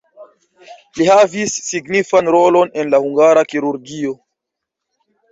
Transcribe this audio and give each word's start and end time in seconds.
Li 0.99 1.07
havis 1.09 1.51
signifan 1.65 2.29
rolon 2.35 2.71
en 2.83 2.89
la 2.93 3.01
hungara 3.03 3.43
kirurgio. 3.53 4.15